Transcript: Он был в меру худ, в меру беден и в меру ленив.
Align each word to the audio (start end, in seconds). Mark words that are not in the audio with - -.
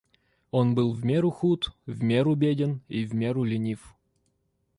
Он 0.49 0.73
был 0.73 0.93
в 0.93 1.05
меру 1.05 1.29
худ, 1.29 1.73
в 1.85 2.01
меру 2.01 2.33
беден 2.33 2.81
и 2.87 3.05
в 3.05 3.13
меру 3.13 3.43
ленив. 3.43 3.93